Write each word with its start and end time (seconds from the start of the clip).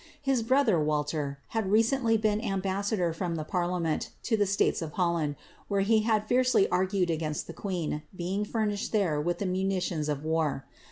His 0.19 0.41
brother, 0.41 0.79
Walter, 0.83 1.37
had 1.49 1.69
recently 1.71 2.17
been 2.17 2.41
ambassa 2.41 2.97
dor 2.97 3.13
from 3.13 3.35
the 3.35 3.43
parliament 3.43 4.09
to 4.23 4.35
the 4.35 4.47
states 4.47 4.81
of 4.81 4.93
Holland, 4.93 5.35
where 5.67 5.81
he 5.81 5.99
had 5.99 6.25
fiercely 6.27 6.67
argued 6.69 7.11
against 7.11 7.45
the 7.45 7.53
queen 7.53 8.01
being 8.17 8.43
furnished 8.43 8.91
there 8.93 9.21
with 9.21 9.37
the 9.37 9.45
munitions 9.45 10.09
(JT 10.09 10.23
war. 10.23 10.65